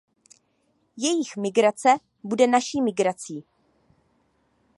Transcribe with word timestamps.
Jejich 0.97 1.37
migrace 1.37 1.95
bude 2.23 2.47
naší 2.47 2.81
migrací. 2.81 3.43